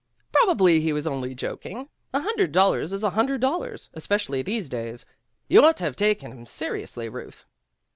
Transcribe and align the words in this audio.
4 0.31 0.31
'Probably 0.41 0.79
he 0.81 0.93
was 0.93 1.05
only 1.05 1.35
joking. 1.35 1.87
A 2.11 2.21
hundred 2.21 2.51
dollars 2.51 2.91
is 2.91 3.03
a 3.03 3.11
hundred 3.11 3.39
dollars, 3.39 3.91
especially 3.93 4.41
these 4.41 4.67
days. 4.67 5.05
You 5.47 5.59
oughtn't 5.61 5.77
to 5.77 5.83
have 5.83 5.95
taken 5.95 6.31
him 6.31 6.47
seriously, 6.47 7.07
Ruth." 7.07 7.45